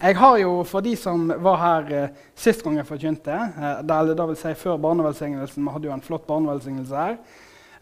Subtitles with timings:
[0.00, 4.16] Jeg har jo, for de som var her eh, sist gang jeg forkynte, eh, eller
[4.16, 7.18] da vil si før barnevelsignelsen Vi hadde jo en flott barnevelsignelse her.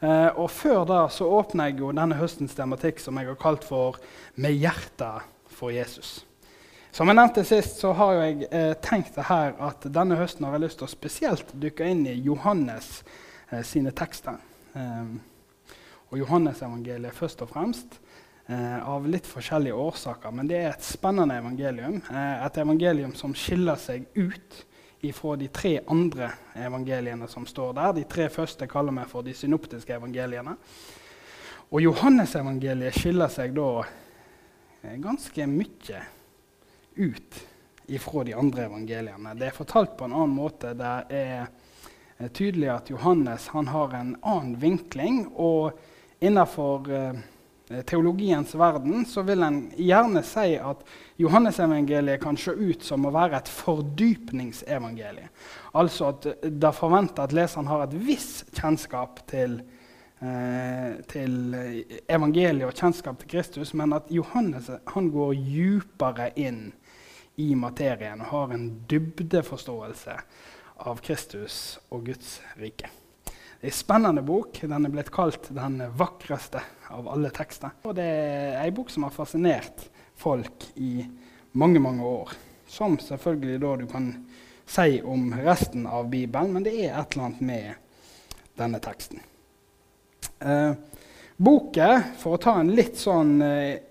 [0.00, 3.62] Eh, og før da så åpner jeg jo denne høstens tematikk som jeg har kalt
[3.66, 3.98] for
[4.34, 6.24] 'Med hjertet for Jesus'.
[6.90, 10.44] Som jeg nevnte sist, så har jo jeg eh, tenkt det her at denne høsten
[10.44, 13.04] har jeg lyst til å spesielt dykke inn i Johannes
[13.52, 14.40] eh, sine tekster.
[14.74, 15.10] Eh,
[16.10, 18.00] og Johannesevangeliet først og fremst.
[18.50, 20.30] Eh, av litt forskjellige årsaker.
[20.32, 21.98] Men det er et spennende evangelium.
[22.08, 24.56] Eh, et evangelium som skiller seg ut
[25.04, 27.92] ifra de tre andre evangeliene som står der.
[27.98, 30.56] De tre første kaller vi for de synoptiske evangeliene.
[31.68, 36.02] Og Johannesevangeliet skiller seg da eh, ganske mye
[36.96, 37.44] ut
[37.84, 39.36] ifra de andre evangeliene.
[39.36, 40.72] Det er fortalt på en annen måte.
[40.72, 45.26] Det er tydelig at Johannes har en annen vinkling.
[45.36, 45.76] og
[46.18, 47.37] innenfor eh, Eh,
[47.68, 50.84] teologiens verden, så vil en gjerne si at
[51.20, 55.28] Johannesevangeliet kan se ut som å være et fordypningsevangelie.
[55.76, 59.60] Altså at det forventer at leseren har et visst kjennskap til,
[60.20, 61.56] eh, til
[62.08, 66.72] evangeliet og kjennskap til Kristus, men at Johannes han går djupere inn
[67.38, 70.16] i materien og har en dybdeforståelse
[70.88, 72.90] av Kristus og Guds rike.
[73.58, 74.60] Det er en spennende bok.
[74.70, 76.60] Den er blitt kalt den vakreste
[76.94, 77.72] av alle tekster.
[77.82, 81.02] Og det er ei bok som har fascinert folk i
[81.58, 82.36] mange, mange år.
[82.70, 84.12] Som selvfølgelig da du kan
[84.68, 87.74] si om resten av Bibelen, men det er et eller annet med
[88.60, 89.24] denne teksten.
[90.38, 90.78] Eh,
[91.34, 93.82] boka, for å ta en litt sånn eh,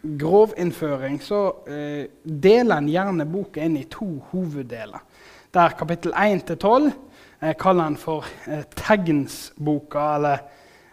[0.00, 5.04] grovinnføring, så eh, deler en gjerne boka inn i to hoveddeler.
[5.52, 6.92] Der kapittel 1 til 12
[7.40, 10.42] jeg kaller den for eh, tegnsboka, eller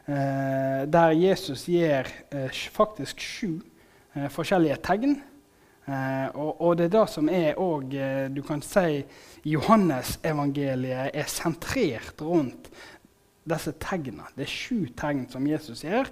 [0.08, 3.58] eh, der Jesus gir eh, faktisk sju
[4.16, 5.18] eh, forskjellige tegn.
[5.88, 7.96] Eh, og, og, det er det som er òg
[8.36, 9.04] Du kan si
[9.48, 12.72] Johannes-evangeliet er sentrert rundt
[13.48, 14.28] disse tegnene.
[14.36, 16.12] Det er sju tegn som Jesus gir.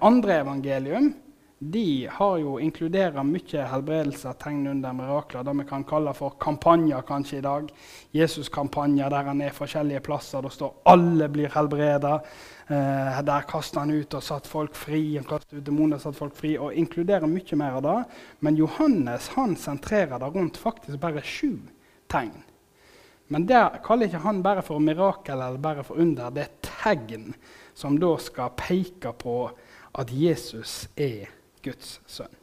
[0.00, 1.14] andre evangelium
[1.58, 7.00] de har jo inkluderer mye helbredelser, tegn under mirakler, det vi kan kalle for kampanjer
[7.08, 7.70] kanskje i dag.
[8.12, 10.42] Jesus-kampanjer der han er forskjellige plasser.
[10.42, 12.20] Det står 'alle blir helbreda'.
[12.68, 15.16] Eh, der kaster han ut og satt folk fri.
[15.16, 18.04] Han kastet ut demoner og satt folk fri, og inkluderer mye mer av det.
[18.40, 21.58] Men Johannes han sentrerer det rundt faktisk bare sju
[22.08, 22.44] tegn.
[23.28, 26.30] Men der kaller ikke han bare for mirakel eller bare for under.
[26.30, 27.34] Det er tegn
[27.74, 29.50] som da skal peke på
[29.94, 31.35] at Jesus er
[31.66, 32.42] Guds sønn.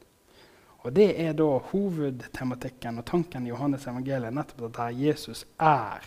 [0.84, 6.04] Og Det er da hovedtematikken og tanken i Johannes evangeliet, nettopp at Jesus er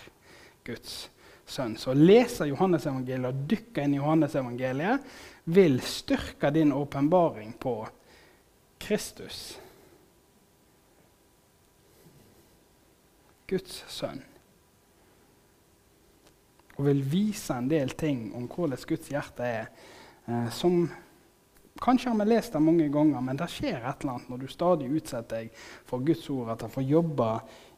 [0.67, 1.07] Guds
[1.49, 1.79] sønn.
[1.81, 5.07] Så å lese Johannes evangeliet og dykke inn i Johannes evangeliet
[5.49, 7.79] vil styrke din åpenbaring på
[8.83, 9.57] Kristus.
[13.49, 14.21] Guds sønn.
[16.77, 19.69] Og vil vise en del ting om hvordan Guds hjerte er,
[20.29, 20.83] eh, som
[21.83, 24.47] Kanskje har vi lest det mange ganger, men det skjer et eller annet når du
[24.49, 27.31] stadig utsetter deg for Guds ord, at det får jobbe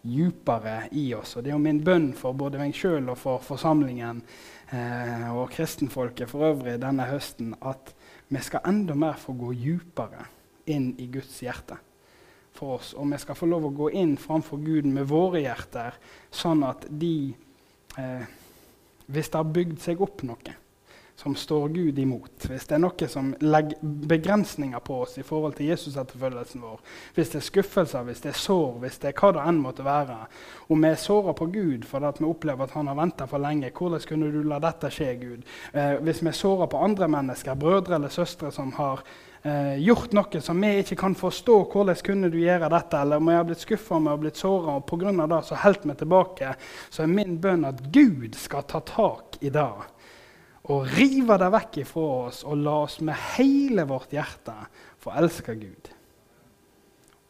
[0.06, 1.36] djupere i oss.
[1.36, 4.22] Og Det er jo min bønn for både meg sjøl og for forsamlingen
[4.70, 7.94] eh, og kristenfolket for øvrig denne høsten at
[8.28, 10.28] vi skal enda mer få gå djupere
[10.70, 11.80] inn i Guds hjerte
[12.54, 12.92] for oss.
[12.94, 15.98] Og vi skal få lov å gå inn framfor Gud med våre hjerter,
[16.30, 17.34] sånn at de
[17.98, 18.26] eh,
[19.08, 20.54] Hvis det har bygd seg opp noe
[21.18, 25.56] som står Gud imot, hvis det er noe som legger begrensninger på oss i forhold
[25.58, 26.76] til Jesus-etterfølgelsen vår,
[27.16, 29.86] hvis det er skuffelser, hvis det er sår, hvis det er hva det enn måtte
[29.86, 30.20] være
[30.70, 33.72] Om vi er såra på Gud fordi vi opplever at han har venta for lenge,
[33.74, 35.42] hvordan kunne du la dette skje, Gud?
[35.72, 39.02] Eh, hvis vi er såra på andre mennesker, brødre eller søstre som har
[39.42, 43.02] eh, gjort noe som vi ikke kan forstå, hvordan kunne du gjøre dette?
[43.02, 45.10] Eller om jeg har blitt skuffa og blitt såra, og pga.
[45.26, 46.54] det så holdt vi tilbake,
[46.90, 49.70] så er min bønn at Gud skal ta tak i det
[50.66, 54.54] og rive det vekk ifra oss og la oss med hele vårt hjerte
[55.00, 55.92] få elske Gud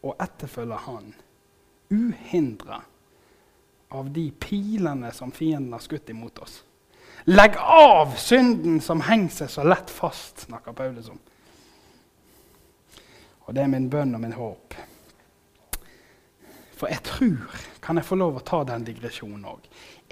[0.06, 1.12] og etterfølge Han,
[1.90, 2.80] uhindra
[3.88, 6.62] av de pilene som fienden har skutt imot oss.
[7.28, 11.18] Legg av synden som henger seg så lett fast, snakker Paulus om.
[13.48, 14.76] Og det er min bønn og min håp.
[16.78, 19.62] For jeg tror Kan jeg få lov å ta den digresjonen òg?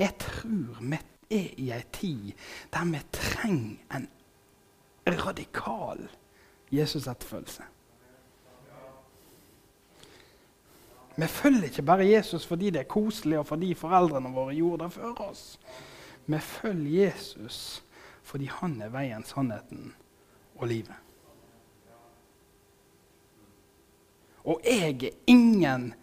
[0.01, 2.33] Jeg tror mitt er i ei tid
[2.73, 4.09] der vi trenger en
[5.07, 6.09] radikal
[6.73, 7.63] Jesus-etterfølgelse.
[11.17, 14.93] Vi følger ikke bare Jesus fordi det er koselig, og fordi foreldrene våre gjorde det
[14.93, 15.59] før oss.
[16.27, 17.83] Vi følger Jesus
[18.27, 19.95] fordi han er veien, sannheten
[20.57, 20.95] og livet.
[24.45, 25.95] Og jeg er ingen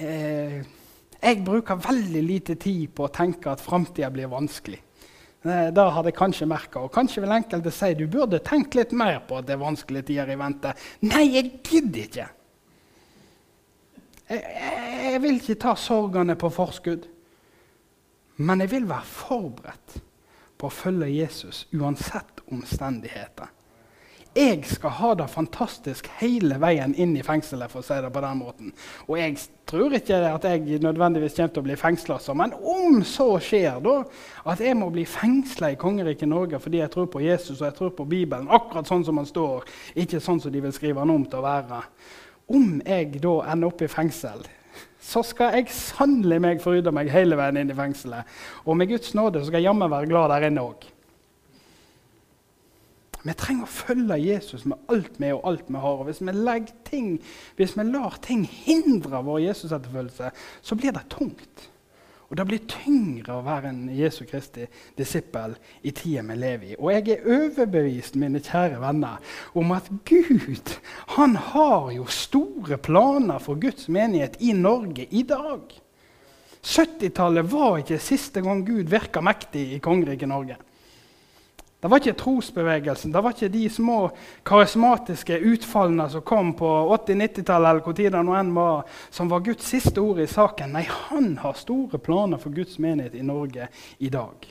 [0.00, 0.66] eh,
[1.20, 4.80] Jeg bruker veldig lite tid på å tenke at framtida blir vanskelig.
[5.42, 6.80] Eh, det har jeg kanskje merka.
[6.84, 10.10] Og kanskje vil enkelte si du burde tenkt litt mer på at det er vanskelige
[10.12, 10.74] tider i vente.
[11.08, 12.28] Nei, jeg gidder ikke.
[14.30, 17.08] Jeg, jeg, jeg vil ikke ta sorgene på forskudd.
[18.40, 20.00] Men jeg vil være forberedt
[20.60, 23.52] på å følge Jesus uansett omstendigheter.
[24.30, 27.70] Jeg skal ha det fantastisk hele veien inn i fengselet.
[27.70, 28.72] for å si det på den måten.
[29.08, 33.40] Og jeg tror ikke at jeg nødvendigvis kommer til å bli fengsla, men om så
[33.42, 34.04] skjer, da,
[34.46, 37.74] at jeg må bli fengsla i kongeriket Norge fordi jeg tror på Jesus og jeg
[37.74, 39.66] tror på Bibelen, akkurat sånn som han står,
[39.98, 41.82] ikke sånn som de vil skrive han om til å være
[42.50, 44.46] Om jeg da ender opp i fengsel,
[45.00, 48.26] så skal jeg sannelig meg fryde meg hele veien inn i fengselet.
[48.66, 50.86] Og med Guds nåde skal jeg jammen være glad der inne òg.
[53.20, 55.98] Vi trenger å følge Jesus med alt vi er og alt vi har.
[55.98, 57.10] Og hvis vi, legger ting,
[57.58, 60.30] hvis vi lar ting hindre vår Jesus-etterfølgelse,
[60.62, 61.68] så blir det tungt.
[62.30, 66.76] Og det blir tyngre å være en Jesu Kristi disippel i tida vi lever i.
[66.78, 69.18] Og jeg er overbevist, mine kjære venner,
[69.58, 70.76] om at Gud
[71.16, 75.74] han har jo store planer for Guds menighet i Norge i dag.
[76.62, 80.60] 70-tallet var ikke siste gang Gud virka mektig i kongeriket Norge.
[81.80, 83.98] Det var ikke trosbevegelsen, det var ikke de små
[84.44, 89.44] karismatiske utfallene som kom på 80-90-tallet, eller hvor tid det nå enn var, som var
[89.46, 90.76] Guds siste ord i saken.
[90.76, 94.50] Nei, han har store planer for Guds menighet i Norge i dag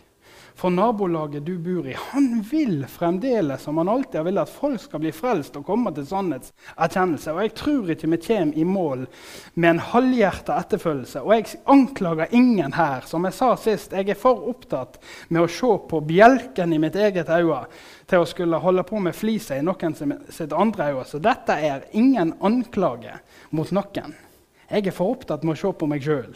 [0.59, 1.95] for nabolaget du bor i.
[2.11, 5.93] Han vil fremdeles, som han alltid har villet, at folk skal bli frelst og komme
[5.95, 7.31] til sannhetserkjennelse.
[7.31, 9.05] Og jeg tror ikke vi kommer i mål
[9.53, 11.23] med en halvhjerta etterfølgelse.
[11.23, 13.07] Og jeg anklager ingen her.
[13.07, 16.99] Som jeg sa sist, jeg er for opptatt med å se på bjelken i mitt
[16.99, 17.61] eget øye
[18.09, 21.07] til å skulle holde på med flisa i noen sitt andre øye.
[21.07, 23.15] Så dette er ingen anklage
[23.55, 24.17] mot noen.
[24.69, 26.35] Jeg er for opptatt med å se på meg sjøl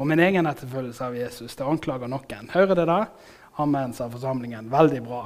[0.00, 2.48] og min egen etterfølgelse av Jesus til å anklage noen.
[2.50, 3.04] Hører det?
[3.60, 4.70] Amen, sa forsamlingen.
[4.72, 5.24] Veldig bra.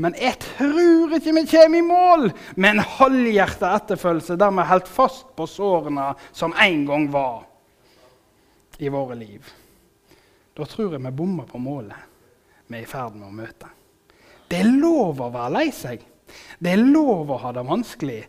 [0.00, 4.88] Men jeg tror ikke vi kommer i mål med en halvhjerta etterfølgelse der vi holdt
[4.88, 7.42] fast på sårene som en gang var
[8.80, 9.44] i våre liv.
[10.56, 12.08] Da tror jeg vi bommer på målet
[12.70, 13.68] vi er i ferd med å møte.
[14.48, 16.00] Det er lov å være lei seg.
[16.58, 18.22] Det er lov å ha det vanskelig.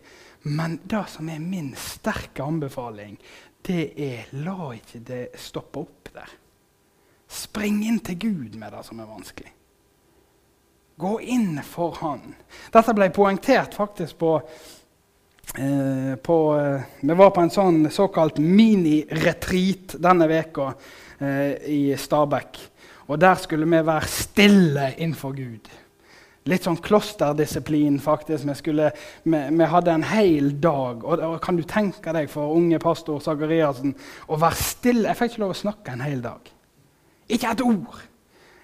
[0.50, 3.14] Men det som er min sterke anbefaling,
[3.62, 6.32] det er la ikke det stoppe opp der.
[7.32, 9.52] Spring inn til Gud med det som er vanskelig.
[11.00, 12.34] Gå inn for Han.
[12.72, 14.34] Dette ble poengtert faktisk på,
[15.56, 20.68] eh, på eh, Vi var på en sånn såkalt mini-retreat denne veka
[21.18, 22.60] eh, i Stabekk.
[23.08, 25.72] Og der skulle vi være stille innenfor Gud.
[26.50, 28.44] Litt sånn klosterdisiplin, faktisk.
[28.48, 28.92] Vi, skulle,
[29.22, 31.04] vi, vi, hadde en hel dag.
[31.04, 33.94] Og, og, Kan du tenke deg for unge pastor Sakariassen
[34.28, 35.08] å være stille?
[35.08, 36.58] Jeg fikk ikke lov å snakke en hel dag.
[37.32, 38.00] Ikke et ord.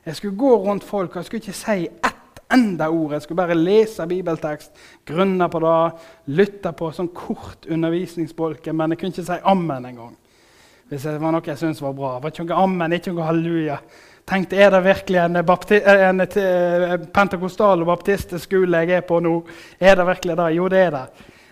[0.06, 3.12] Jeg skulle gå rundt folk og jeg skulle ikke si ett enda ord.
[3.12, 4.72] Jeg skulle bare lese bibeltekst,
[5.08, 6.04] grunne på det,
[6.38, 10.14] lytte på sånn kort undervisningsbolke, men jeg kunne ikke si ammen engang.
[10.88, 12.14] Hvis det var noe jeg syntes var bra.
[12.16, 13.80] Det var ikke noe ammen, ikke noe halleluja.
[14.28, 19.34] Tenkte, Er det virkelig en, en, en pentakostal og baptistisk skole jeg er på nå?
[19.80, 20.48] Er det virkelig det?
[20.56, 21.04] Jo, det er det.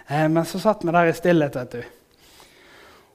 [0.08, 1.56] Eh, men så satt vi der i stillhet.
[1.56, 1.82] vet du.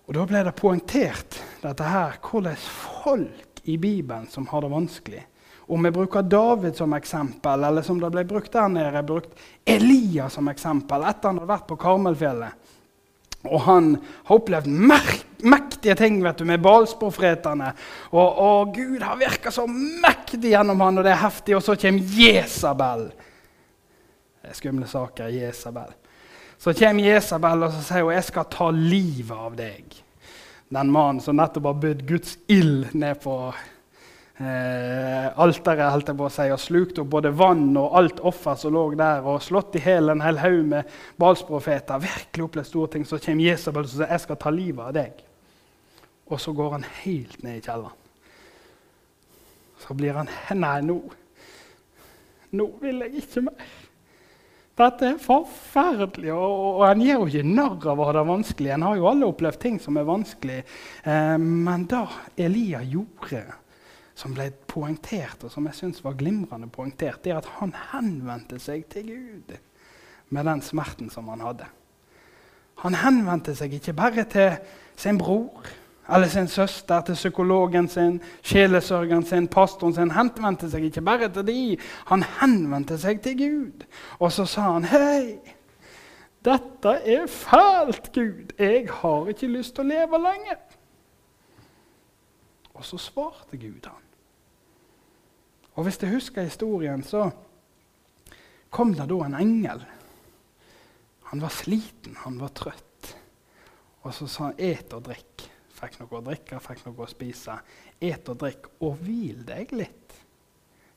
[0.07, 5.27] Og Da ble det poengtert dette her, hvordan folk i Bibelen som har det vanskelig.
[5.71, 10.29] Om vi bruker David som eksempel, eller som det ble brukt der nede, brukt Elia
[10.29, 12.71] som eksempel etter han hadde vært på Karmelfjellet.
[13.49, 13.95] Og han
[14.27, 14.67] har opplevd
[15.41, 17.71] mektige ting vet du, med Balsprofetene.
[18.11, 21.55] Og, og, Gud har virka så mektig gjennom han, og det er heftig.
[21.57, 23.07] Og så kommer Jesabel.
[24.41, 25.33] Det er skumle saker.
[25.33, 25.95] Jesabel.
[26.61, 30.01] Så kommer Jesabel og så sier hun, 'Jeg skal ta livet av deg'
[30.71, 33.33] den mannen som nettopp har budt Guds ild ned på
[34.39, 38.55] eh, alteret holdt jeg på å si, og slukt opp både vann og alt offer
[38.59, 42.93] som lå der, og slått i hjel en hel haug med balsprofeter, virkelig opplevd store
[42.95, 45.25] ting, så kommer Jesabel og sier 'Jeg skal ta livet av deg'.
[46.31, 47.97] Og så går han helt ned i kjelleren.
[49.81, 51.01] Så blir han Nei, nå
[52.51, 53.55] Nå vil jeg ikke mer.
[54.81, 56.31] Dette er forferdelig.
[56.33, 58.71] Og, og, han gjør jo ikke narr av å ha det vanskelig.
[58.75, 60.61] En har jo alle opplevd ting som er vanskelig.
[61.03, 62.05] Eh, men da
[62.39, 63.43] Elia gjorde,
[64.17, 68.59] som ble poengtert, og som jeg syns var glimrende poengtert, det er at han henvendte
[68.61, 69.55] seg til Gud
[70.31, 71.67] med den smerten som han hadde.
[72.81, 74.55] Han henvendte seg ikke bare til
[74.99, 75.67] sin bror
[76.09, 80.11] eller sin søster, til psykologen sin, sjelesørgeren sin, pastoren sin.
[80.11, 81.77] henvendte seg ikke bare til de,
[82.09, 83.85] han henvendte seg til Gud.
[84.19, 85.39] Og så sa han, 'Hei,
[86.43, 88.53] 'Dette er fælt, Gud.
[88.59, 90.67] Jeg har ikke lyst til å leve lenger.'
[92.73, 94.01] Og så svarte Gud han.
[95.75, 97.29] Og hvis du husker historien, så
[98.69, 99.85] kom det da en engel.
[101.23, 103.17] Han var sliten, han var trøtt.
[104.01, 105.50] Og så sa han 'et og drikk'.
[105.81, 107.57] Fikk noe å drikke, fikk noe å spise.
[108.01, 110.17] Et og drikk, og hvil deg litt.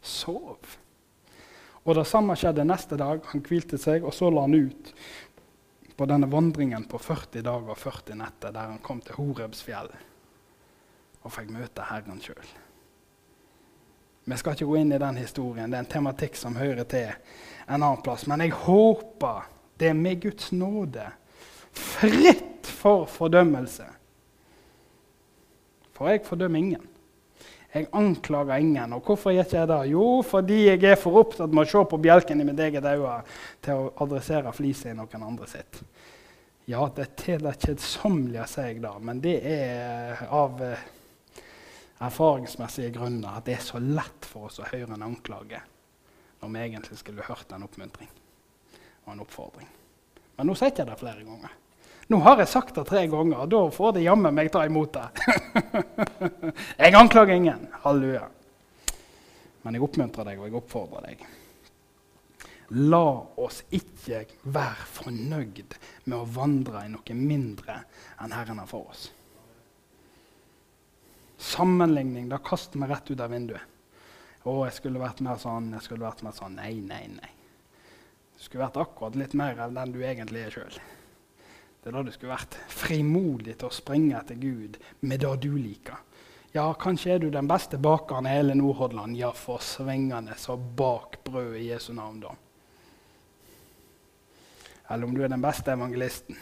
[0.04, 0.76] Sov.
[1.84, 3.22] Og Det samme skjedde neste dag.
[3.32, 4.92] Han hvilte seg, og så la han ut
[5.96, 9.92] på denne vandringen på 40 dager og 40 netter, der han kom til Horebsfjell
[11.24, 12.48] og fikk møte Herren sjøl.
[14.24, 15.70] Vi skal ikke gå inn i den historien.
[15.70, 18.24] Det er en tematikk som hører til en annen plass.
[18.28, 19.50] Men jeg håper
[19.80, 21.06] det er med Guds nåde
[21.74, 23.86] fritt for fordømmelse.
[25.94, 26.90] For jeg fordømmer ingen.
[27.74, 28.92] Jeg anklager ingen.
[28.94, 29.80] Og hvorfor gjør ikke jeg det?
[29.90, 33.16] Jo, fordi jeg er for opptatt med å se på bjelken i mitt eget øye
[33.64, 35.80] til å adressere fliset i noen andre sitt.
[36.70, 40.86] Ja, det er til det kjedsommelige, sier jeg da, men det er av eh,
[42.06, 45.60] erfaringsmessige grunner at det er så lett for oss å høre en anklage
[46.40, 48.08] når vi egentlig skulle hørt en oppmuntring
[49.04, 49.68] og en oppfordring.
[50.38, 51.52] Men nå sier jeg det flere ganger.
[52.12, 54.92] Nå har jeg sagt det tre ganger, og da får de jammen meg ta imot
[54.92, 55.06] det.
[56.82, 57.64] jeg anklager ingen.
[57.84, 58.26] Halleluja.
[59.64, 61.24] Men jeg oppmuntrer deg, og jeg oppfordrer deg.
[62.74, 63.06] La
[63.40, 65.76] oss ikke være fornøyd
[66.08, 67.82] med å vandre i noe mindre
[68.20, 69.06] enn Herren har for oss.
[71.44, 73.70] Sammenligning da kaster vi rett ut av vinduet.
[74.44, 76.58] Å, jeg skulle vært mer sånn, jeg skulle vært mer sånn.
[76.60, 77.30] Nei, nei, nei.
[78.36, 80.76] Du skulle vært akkurat litt mer enn den du egentlig er sjøl.
[81.84, 85.50] Det er da du skulle vært frimodig til å springe etter Gud med det du
[85.52, 85.98] liker.
[86.54, 89.18] Ja, kanskje er du den beste bakeren i hele Nordhordland.
[89.20, 92.32] Ja, for svingende så bak brød i Jesu navn, da.
[94.88, 96.40] Eller om du er den beste evangelisten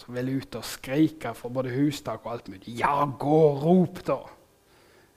[0.00, 2.78] som vil ut og skrike for både hustak og alt mulig.
[2.80, 4.22] Ja, gå og rop, da!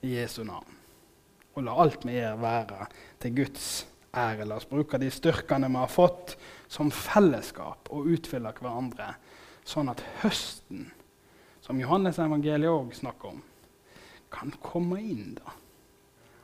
[0.04, 0.68] I Jesu navn.
[1.56, 2.92] Og la alt vi gjør, være
[3.24, 3.68] til Guds
[4.12, 4.44] ære.
[4.50, 6.36] La oss bruke de styrkene vi har fått,
[6.74, 9.14] som fellesskap og utfylle hverandre,
[9.68, 10.88] sånn at høsten,
[11.64, 13.44] som Johannes evangeliet òg snakker om,
[14.34, 15.36] kan komme inn.
[15.38, 15.54] da.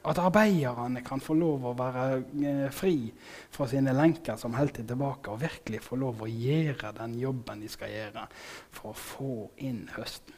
[0.10, 3.10] At arbeiderne kan få lov å være eh, fri
[3.52, 7.72] fra sine lenker som holder tilbake, og virkelig få lov å gjøre den jobben de
[7.72, 8.28] skal gjøre
[8.70, 9.34] for å få
[9.66, 10.38] inn høsten.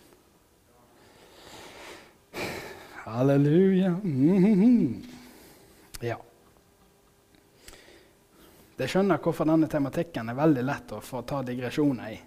[3.04, 4.00] Halleluja.
[4.04, 5.06] Mm -hmm.
[6.02, 6.18] Ja.
[8.82, 12.18] Det skjønner hvorfor denne tematikken er veldig lett å få ta digresjoner i.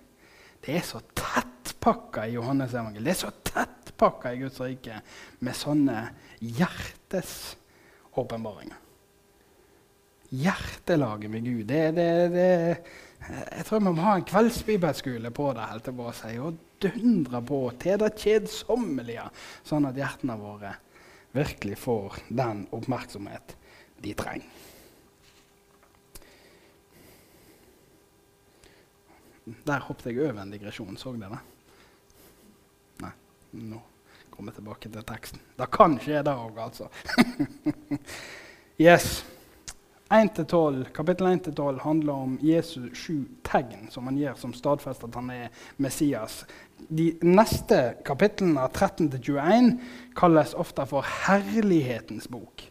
[0.63, 3.05] Det er så tettpakka i Johannes evangeliet.
[3.05, 4.97] Det er så tettpakka i Guds rike
[5.43, 5.99] med sånne
[6.39, 8.79] hjertesåpenbaringer.
[10.35, 11.67] Hjertelaget med Gud.
[11.73, 12.53] Det, det, det,
[13.27, 15.71] jeg tror vi må ha en kveldsbibelskole på det.
[15.73, 16.55] helt til å si, og
[16.87, 19.27] dundre på til det kjedsommelige,
[19.67, 20.71] sånn at hjertene våre
[21.35, 23.59] virkelig får den oppmerksomhet
[24.07, 24.47] de trenger.
[29.45, 30.97] Der hoppet jeg over en digresjon.
[30.97, 31.43] Så dere det?
[33.05, 33.13] Nei.
[33.65, 33.83] Nå
[34.35, 35.43] kommer jeg tilbake til teksten.
[35.59, 36.89] Det kan skje, det òg, altså.
[38.87, 39.23] yes.
[40.15, 45.31] 1-12, kapittel 1-12 handler om Jesus sju tegn som han gir som stadfester at han
[45.33, 46.43] er Messias.
[46.77, 49.73] De neste kapitlene, 13-21,
[50.19, 52.67] kalles ofte for Herlighetens bok.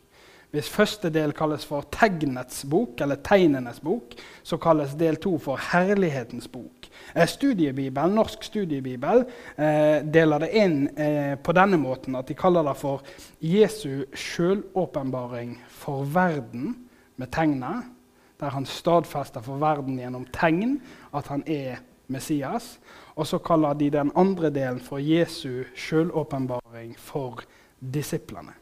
[0.54, 4.12] Hvis første del kalles for Tegnets bok, eller Tegnenes bok,
[4.46, 6.86] så kalles del to for Herlighetens bok.
[7.16, 9.24] Eh, studiebibel, Norsk studiebibel
[9.58, 13.02] eh, deler det inn eh, på denne måten at de kaller det for
[13.42, 16.76] Jesu sjølåpenbaring for verden
[17.18, 17.90] med tegnet,
[18.38, 20.78] der han stadfester for verden gjennom tegn
[21.18, 21.82] at han er
[22.14, 22.76] Messias.
[23.18, 27.42] Og så kaller de den andre delen for Jesu sjølåpenbaring for
[27.82, 28.54] disiplene.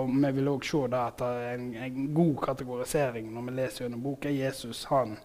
[0.00, 3.84] Og vi vil òg se at det er en, en, god kategorisering når vi leser
[3.84, 4.30] gjennom boka.
[4.32, 5.18] Jesus han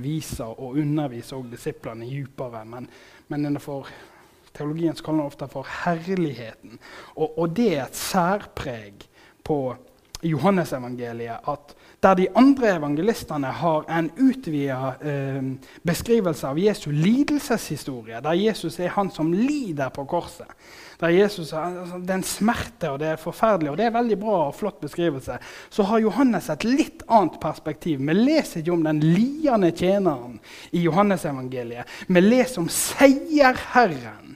[0.00, 2.64] viser og underviser også disiplene dypere.
[2.64, 2.88] Men,
[3.28, 3.90] men innenfor
[4.56, 6.78] teologien kaller han ofte for herligheten.
[7.16, 9.04] Og, og det er et særpreg
[9.44, 9.58] på
[10.24, 15.42] Johannesevangeliet at der de andre evangelistene har en utvida eh,
[15.82, 20.48] beskrivelse av Jesu lidelseshistorie, der Jesus er han som lider på korset
[21.04, 24.18] der Jesus altså, Det er en smerte, og det er forferdelig, og det er veldig
[24.20, 25.36] bra og flott beskrivelse.
[25.70, 28.00] Så har Johannes et litt annet perspektiv.
[28.00, 30.38] Vi leser ikke om den liende tjeneren
[30.72, 31.90] i Johannesevangeliet.
[32.08, 34.34] Vi leser om seierherren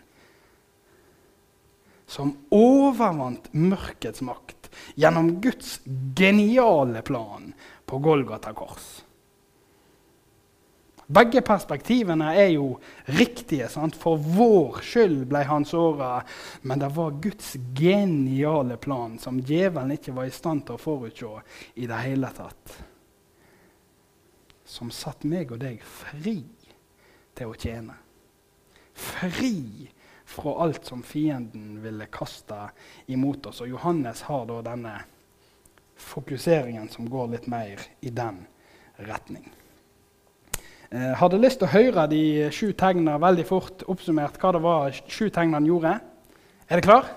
[2.08, 5.78] som overvant mørkets makt gjennom Guds
[6.16, 7.52] geniale plan
[7.88, 9.08] på Golgata kors.
[11.09, 12.75] Begge perspektivene er jo
[13.17, 13.71] riktige.
[13.73, 13.97] Sant?
[13.97, 16.19] For vår skyld ble han såra,
[16.69, 21.31] men det var Guds geniale plan som djevelen ikke var i stand til å forutse
[21.81, 22.75] i det hele tatt.
[24.69, 26.43] Som satte meg og deg fri
[27.38, 27.97] til å tjene.
[28.93, 29.88] Fri
[30.29, 32.67] fra alt som fienden ville kaste
[33.09, 33.62] imot oss.
[33.65, 34.93] Og Johannes har da denne
[35.97, 38.43] fokuseringen som går litt mer i den
[39.09, 39.49] retning.
[40.88, 44.95] Eh, hadde lyst til å høre de sju tegnene veldig fort oppsummert hva det var
[45.04, 45.99] sju tegnene gjorde.
[46.64, 47.11] Er det klar?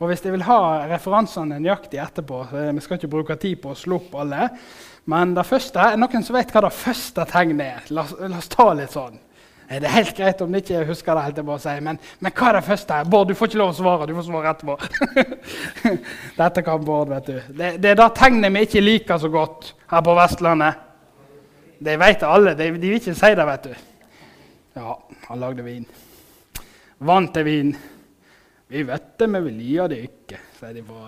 [0.00, 3.76] Og hvis jeg vil ha referansene nøyaktig etterpå Vi skal ikke bruke tid på å
[3.76, 4.48] slå opp alle.
[5.12, 7.92] Men det første, er noen som vet hva det første tegnet er?
[7.92, 9.20] La, la oss ta litt sånn.
[9.68, 12.00] Eh, det er helt greit om du ikke husker det helt, jeg bare sier, men,
[12.24, 13.04] men hva er det første?
[13.12, 14.08] Bård, du får ikke lov å svare.
[14.08, 14.78] Du får svare etterpå.
[16.40, 17.40] Dette kan Bård, vet du.
[17.50, 20.86] Det, det er det tegnet vi ikke liker så godt her på Vestlandet.
[21.80, 22.52] Det vet alle.
[22.54, 23.76] De, de vil ikke si det, vet du.
[24.76, 24.96] Ja,
[25.28, 25.86] han lagde vin.
[27.08, 27.70] Vann til vin.
[28.70, 30.98] Vi vet det, men vi liker det ikke, sier de på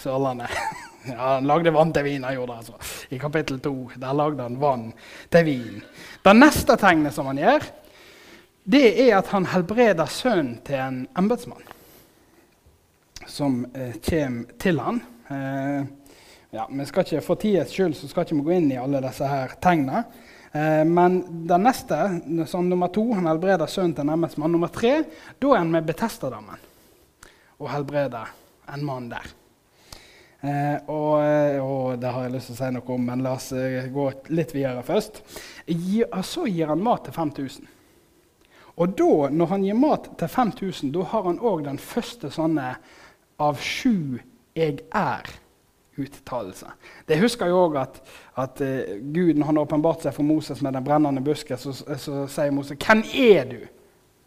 [0.00, 0.54] Sørlandet.
[1.08, 2.24] Ja, Han lagde vann til vin.
[2.26, 3.04] han gjorde det altså.
[3.14, 3.70] I kapittel 2
[4.02, 4.88] der lagde han vann
[5.32, 5.78] til vin.
[6.26, 7.64] Det neste tegnet som han gjør,
[8.68, 11.62] det er at han helbreder sønnen til en embetsmann
[13.30, 15.00] som eh, kommer til han.
[15.30, 15.86] Eh,
[16.50, 19.02] ja, vi skal ikke For tids skyld så skal ikke vi gå inn i alle
[19.04, 20.04] disse her tegnene.
[20.52, 21.98] Eh, men den neste,
[22.48, 24.52] som nummer to, han helbreder sønnen til en mann.
[24.52, 25.02] Nummer tre,
[25.38, 26.64] da er han med Betestadammen
[27.58, 28.32] og helbreder
[28.72, 29.26] en mann der.
[30.40, 33.32] Eh, og, eh, og, det har jeg lyst til å si noe om, men la
[33.34, 35.22] oss eh, gå litt videre først.
[36.22, 37.66] så gir han mat til 5000.
[38.78, 42.76] Og da, når han gir mat til 5000, da har han òg den første sånne
[43.38, 44.20] av sju
[44.54, 44.86] 'jeg
[45.98, 46.74] er'-uttalelser.
[47.08, 48.02] Det husker jeg òg at,
[48.36, 52.26] at uh, Gud, når han åpenbarte seg for Moses med den brennende busken, så, så,
[52.26, 53.66] sier Moses 'Hvem er du?'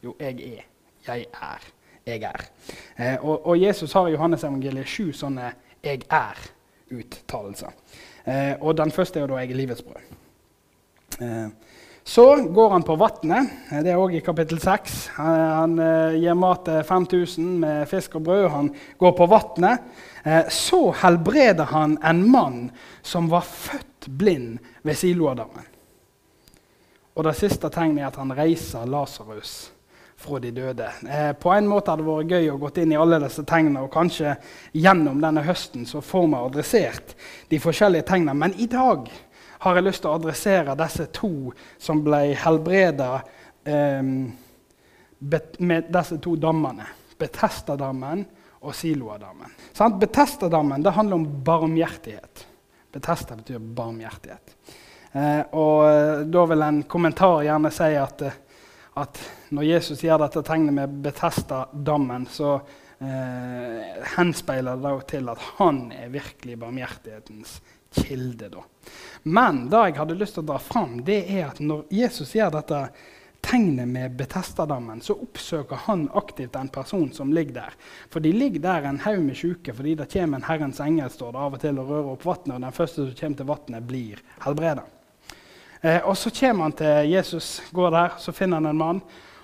[0.03, 0.63] Jo, jeg er.
[1.07, 1.71] Jeg er.
[2.05, 2.45] Jeg er.
[2.97, 5.51] Eh, og, og, Jesus har i Johannes evangeliet sju sånne
[5.83, 7.71] 'jeg er'-uttalelser.
[8.25, 10.15] Eh, og den første er jo da 'jeg er livets brød'.
[11.21, 11.49] Eh,
[12.03, 13.49] så går han på vannet.
[13.69, 14.95] Det er òg i kapittel 6.
[15.19, 18.47] Han, han eh, gir mat til 5000 med fisk og brød.
[18.49, 19.85] Han går på vannet.
[20.23, 22.63] Eh, så helbreder han en mann
[23.01, 25.69] som var født blind ved Siloadammen.
[27.13, 29.71] Og det siste tegnet er at han reiser Lasarus
[30.21, 30.87] fra de døde.
[31.09, 33.81] Eh, på en måte hadde det vært gøy å gå inn i alle disse tegnene,
[33.81, 34.35] og kanskje
[34.77, 37.15] gjennom denne høsten så får vi adressert
[37.49, 38.37] de forskjellige tegnene.
[38.37, 39.09] Men i dag
[39.61, 41.31] har jeg lyst til å adressere disse to
[41.81, 43.09] som ble helbreda
[43.63, 44.03] eh,
[45.61, 46.87] med disse to dammene.
[47.21, 48.23] Betestadammen
[48.61, 49.53] og Siloadammen.
[49.77, 52.45] Sånn, Betestadammen det handler om barmhjertighet.
[52.91, 54.55] Betesta betyr barmhjertighet.
[55.11, 58.39] Eh, og eh, da vil en kommentar gjerne si at eh,
[58.99, 59.19] at
[59.55, 62.57] når Jesus gjør dette tegnet med Betestadammen, så
[62.99, 67.59] eh, henspeiler det til at han er virkelig barmhjertighetens
[67.95, 68.49] kilde.
[68.49, 68.63] Da.
[69.23, 72.53] Men det jeg hadde lyst til å dra fram, det er at når Jesus gjør
[72.57, 72.85] dette
[73.41, 77.77] tegnet med Betesta-dammen, så oppsøker han aktivt en person som ligger der.
[78.09, 81.33] For de ligger der en haug med syke fordi det kommer en Herrens engel står
[81.33, 83.87] det av og til og rører opp vannet, og den første som kommer til vannet,
[83.89, 84.85] blir helbreda.
[85.81, 89.01] Eh, og Så kommer han til Jesus, går der, så finner han en mann,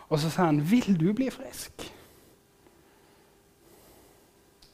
[0.09, 1.93] og så sier han, 'Vil du bli frisk?'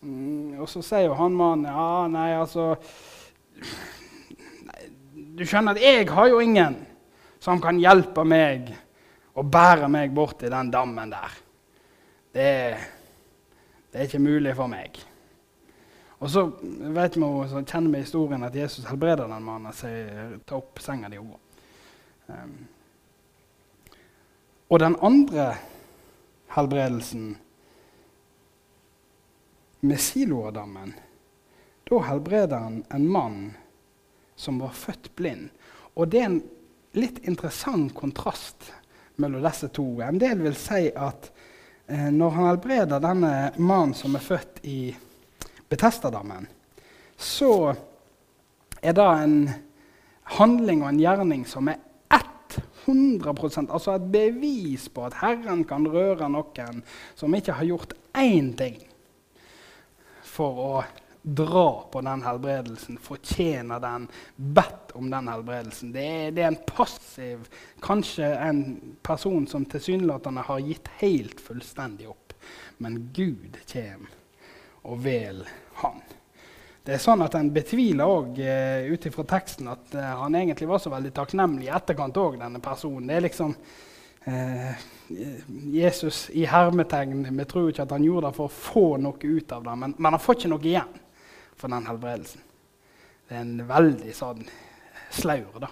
[0.02, 2.76] Mm, og så sier jo han mannen, 'Ja, nei, altså
[5.14, 6.76] Du skjønner at jeg har jo ingen
[7.44, 8.70] som kan hjelpe meg
[9.34, 11.40] og bære meg bort i den dammen der.
[12.34, 12.52] Det,
[13.92, 15.02] det er ikke mulig for meg.'
[16.24, 16.46] Og så
[16.96, 20.80] vet vi, så kjenner vi historien at Jesus helbreder den mannen og sier 'ta opp
[20.80, 21.40] senga di og.
[22.32, 22.54] Um,
[24.70, 25.58] og den andre
[26.56, 27.38] helbredelsen
[29.82, 30.94] med Siloadammen,
[31.94, 33.54] da helbreder han en mann
[34.36, 35.50] som var født blind.
[35.94, 36.42] Og det er en
[36.98, 38.72] litt interessant kontrast
[39.22, 39.86] mellom disse to.
[40.02, 41.30] En del vil si at
[41.88, 44.80] eh, når han helbreder denne mannen som er født i
[45.70, 46.48] Betestadammen,
[47.18, 47.74] så
[48.82, 49.38] er det en
[50.38, 51.82] handling og en gjerning som er
[52.84, 56.82] 100% altså et bevis på at Herren kan røre noen
[57.16, 58.82] som ikke har gjort én ting
[60.34, 60.74] for å
[61.24, 65.92] dra på den helbredelsen, fortjener den, bedt om den helbredelsen.
[65.92, 67.48] Det er, det er en passiv,
[67.82, 68.64] kanskje en
[69.02, 72.36] person som tilsynelatende har gitt helt fullstendig opp.
[72.78, 74.20] Men Gud kommer
[74.84, 75.46] og vel
[75.80, 76.02] han.
[76.84, 80.68] Det er sånn at En betviler òg uh, ut ifra teksten at uh, han egentlig
[80.68, 83.08] var så veldig takknemlig i etterkant òg, denne personen.
[83.08, 83.54] Det er liksom
[84.28, 84.84] uh,
[85.72, 87.24] Jesus i hermetegn.
[87.32, 89.96] Vi tror ikke at han gjorde det for å få noe ut av det, men,
[89.96, 91.00] men han får ikke noe igjen
[91.56, 92.42] for den helbredelsen.
[93.28, 94.44] Det er en veldig sånn
[95.14, 95.70] slaur, da,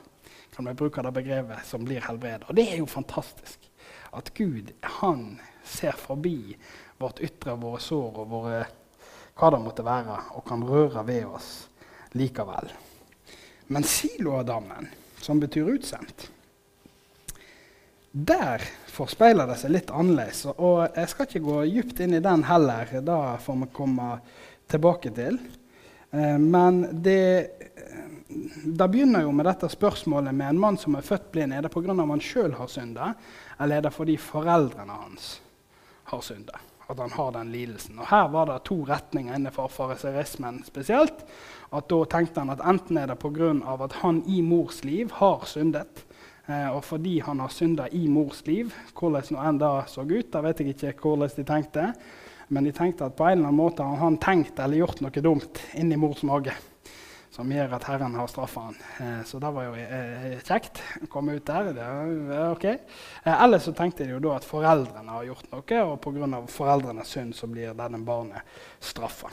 [0.55, 2.47] kan vi bruke det begrepet, som blir helbredet.
[2.49, 3.67] Og det er jo fantastisk.
[4.11, 6.55] At Gud han ser forbi
[7.01, 8.61] vårt ytre, våre sår og våre
[9.39, 11.51] hva det måtte være, og kan røre ved oss
[12.19, 12.67] likevel.
[13.71, 14.89] Men Siloadammen,
[15.21, 16.27] som betyr utsendt,
[18.11, 20.43] der forspeiler det seg litt annerledes.
[20.51, 22.89] Og jeg skal ikke gå dypt inn i den heller.
[22.91, 24.09] Det får vi komme
[24.71, 25.39] tilbake til.
[26.11, 27.47] Eh, men det,
[28.63, 31.53] det, begynner jo med dette spørsmålet med en mann som er født blind.
[31.53, 31.91] Er det pga.
[31.91, 33.23] at han sjøl har syndet,
[33.59, 35.39] eller er det fordi foreldrene hans
[36.11, 36.67] har syndet?
[36.91, 37.99] at han har den lidelsen.
[37.99, 41.23] Og Her var det to retninger innenfor fariserismen spesielt.
[41.71, 43.83] At Da tenkte han at enten er det pga.
[43.83, 46.05] at han i mors liv har syndet.
[46.47, 50.31] Eh, og fordi han har synda i mors liv, hvordan nå enn det så ut,
[50.33, 51.93] da vet jeg ikke hvordan de tenkte,
[52.51, 55.23] men de tenkte at på en eller annen måte har han tenkt eller gjort noe
[55.23, 56.53] dumt inni mors mage
[57.31, 58.77] som gjør at Herren har straffa han.
[58.99, 61.69] Eh, så det var jo eh, kjekt å komme ut der.
[61.77, 62.65] Det ok.
[62.67, 66.41] Eh, ellers så tenkte de jo da at foreldrene har gjort noe, og pga.
[66.51, 68.43] foreldrenes synd så blir denne barnet
[68.83, 69.31] straffa.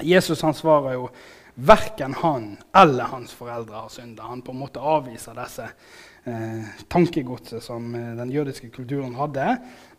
[0.00, 1.10] Jesus han svarer jo
[1.56, 4.28] verken han eller hans foreldre har synda.
[4.28, 5.68] Han på en måte avviser disse
[6.88, 9.56] tankegodset som eh, den jødiske kulturen hadde.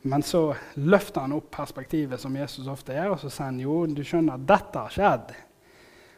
[0.07, 3.85] Men så løfter han opp perspektivet som Jesus ofte gjør, og så sier han jo,
[3.87, 5.35] du skjønner, at dette har skjedd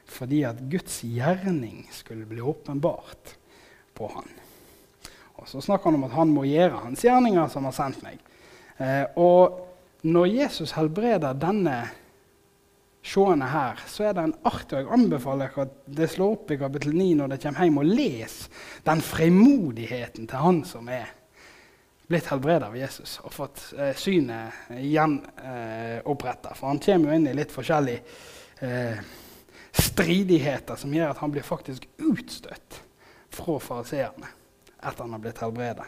[0.10, 3.36] fordi at Guds gjerning skulle bli åpenbart
[3.94, 4.32] på han.
[5.38, 8.18] Og Så snakker han om at han må gjøre hans gjerninger som har sendt meg.
[8.82, 11.84] Eh, og når Jesus helbreder denne
[13.06, 16.58] seende her, så er det en art, og Jeg anbefaler at det slår opp i
[16.60, 18.36] kapittel 9 når dere kommer hjem, og les
[18.86, 21.16] den frimodigheten til han som er
[22.10, 26.52] blitt helbredet av Jesus og fått eh, synet gjenoppretta.
[26.52, 28.02] Eh, For han kommer jo inn i litt forskjellige
[28.66, 29.02] eh,
[29.78, 32.82] stridigheter som gjør at han blir faktisk utstøtt
[33.30, 34.32] fra fariseerne
[34.80, 35.86] etter han har blitt helbredet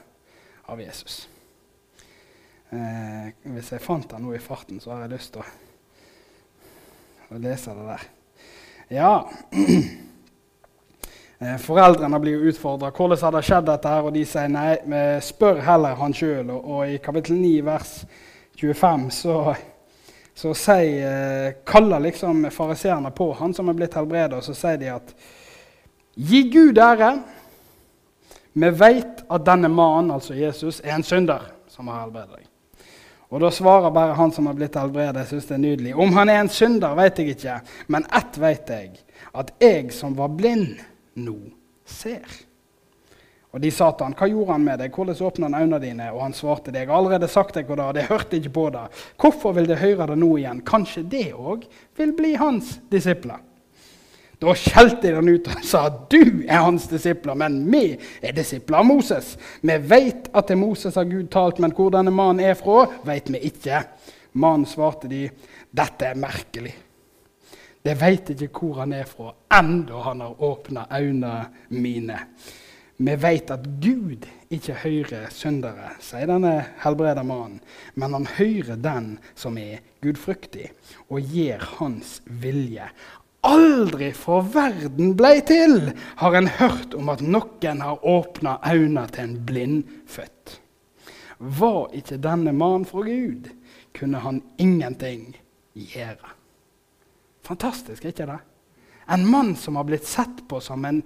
[0.70, 1.24] av Jesus.
[2.72, 5.48] Eh, hvis jeg fant han nå i farten, så har jeg lyst til å,
[7.32, 8.06] å lese det der.
[8.92, 9.12] Ja
[11.40, 12.92] eh, Foreldrene blir utfordra.
[12.92, 14.08] Hvordan har det skjedd, dette her?
[14.08, 14.76] Og de sier nei,
[15.24, 16.50] spør heller han sjøl.
[16.52, 17.94] Og, og, i kapittel 9, vers
[18.60, 19.36] 25, så
[20.42, 24.80] så sier, eh, kaller liksom fariseerne på han som er blitt helbredet, og så sier
[24.82, 25.14] de at
[26.16, 27.12] Gi Gud ære.
[28.54, 32.51] Vi vet at denne mannen, altså Jesus, er en synder som har helbredet deg.
[33.32, 35.24] Og Da svarer bare han som har blitt helbredet.
[35.24, 35.96] Jeg synes det er nydelig.
[35.96, 39.04] Om han er en synder, vet jeg ikke, men ett vet jeg.
[39.34, 40.82] At jeg som var blind,
[41.16, 41.38] nå
[41.88, 42.28] ser.
[43.52, 44.92] Og de sa til han, 'Hva gjorde han med deg?
[44.92, 47.86] Hvordan åpna han øynene dine?' Og han svarte, 'Jeg har allerede sagt deg hva det,
[47.86, 51.34] og det hørte ikke på det.' 'Hvorfor vil de høre det nå igjen?' Kanskje det
[51.34, 51.64] òg
[51.98, 53.40] vil bli hans disipler.
[54.42, 58.86] Da skjelte han ut og sa, 'Du er hans disipler, men vi er disipler av
[58.86, 62.88] Moses.' 'Vi vet at til Moses har Gud talt, men hvor denne mannen er fra,
[63.06, 63.84] vet vi ikke.'
[64.34, 65.30] Mannen svarte de,
[65.70, 66.74] 'Dette er merkelig.'
[67.86, 72.18] De vet ikke hvor han er fra, enda han har åpna øynene mine.
[72.98, 77.62] Vi vet at Gud ikke hører syndere, sier denne helbreda mannen,
[77.96, 80.68] men han hører den som er gudfryktig,
[81.10, 82.86] og gjør hans vilje.
[83.42, 85.90] Aldri for verden blei til
[86.22, 90.60] har en hørt om at noen har åpna øynene til en blindfødt.
[91.40, 93.50] Var ikke denne mannen fra Gud,
[93.98, 95.34] kunne han ingenting
[95.74, 96.36] gjøre.
[97.42, 98.38] Fantastisk, ikke det?
[99.12, 101.02] En mann som har blitt sett på som en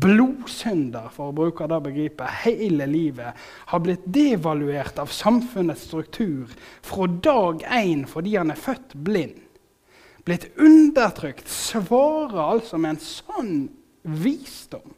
[0.00, 3.34] blodsynder, for å bruke det begrepet, hele livet,
[3.74, 6.54] har blitt devaluert av samfunnets struktur
[6.86, 9.49] fra dag én fordi han er født blind.
[10.24, 13.54] Blitt undertrykt, svarer altså med en sånn
[14.02, 14.96] visdom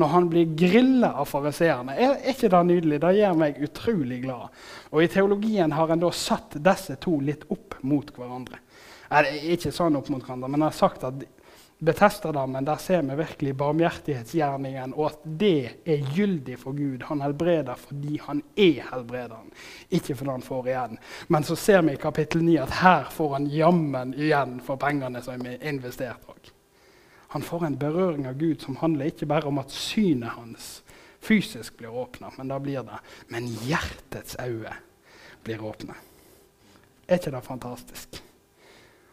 [0.00, 1.96] når han blir grilla av fariseerne.
[1.98, 3.00] Er, ikke det nydelig?
[3.02, 4.54] Det gjør meg utrolig glad.
[4.94, 8.62] Og I teologien har en da satt disse to litt opp mot hverandre.
[9.50, 11.26] Ikke sånn opp mot hverandre, men jeg har sagt at
[11.80, 17.06] Betesterdammen, der ser vi virkelig barmhjertighetsgjerningen, og at det er gyldig for Gud.
[17.08, 19.48] Han helbreder fordi han er helbrederen,
[19.88, 20.98] ikke fordi han får igjen.
[21.28, 25.24] Men så ser vi i kapittel 9 at her får han jammen igjen for pengene
[25.24, 26.52] som er investert.
[27.32, 30.82] Han får en berøring av Gud som handler ikke bare om at synet hans
[31.20, 34.76] fysisk blir åpna, men da blir det Men hjertets øyne
[35.44, 35.94] blir åpne.
[37.08, 38.22] Er ikke det fantastisk?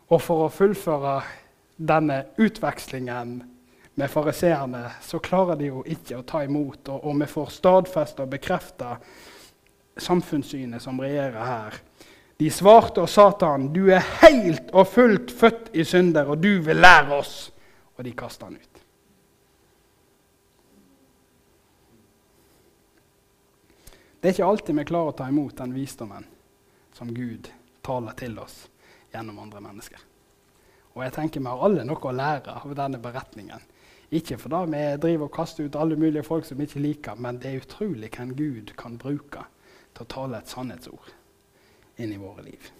[0.09, 1.21] Og for å fullføre
[1.77, 3.43] denne utvekslingen
[3.97, 6.89] med fariseerne, så klarer de jo ikke å ta imot.
[6.89, 8.97] Og, og vi får stadfesta og bekrefta
[9.97, 11.77] samfunnssynet som regjerer her.
[12.37, 16.43] De svarte og sa til han, 'Du er helt og fullt født i synder, og
[16.43, 17.51] du vil lære oss.'
[17.97, 18.83] Og de kasta han ut.
[24.21, 26.25] Det er ikke alltid vi klarer å ta imot den visdommen
[26.93, 27.49] som Gud
[27.81, 28.67] taler til oss
[29.13, 29.97] gjennom andre mennesker.
[30.97, 33.61] Og jeg tenker Vi har alle noe å lære av denne beretningen.
[34.17, 37.37] Ikke fordi vi driver og kaster ut alle mulige folk som vi ikke liker, men
[37.43, 39.43] det er utrolig hvem Gud kan bruke
[39.93, 41.11] til å tale et sannhetsord
[42.01, 42.71] inn i våre liv.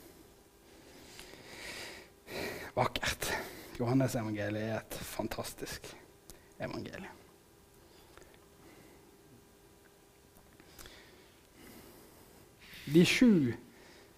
[2.78, 3.30] Vakkert.
[3.78, 5.92] Johannes-evangeliet er et fantastisk
[6.58, 7.14] evangelium.
[12.88, 13.54] De sju